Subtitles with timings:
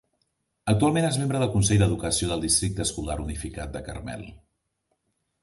[0.71, 4.27] Actualment és membre del Consell d'Educació del Districte Escolar Unificat de Carmel.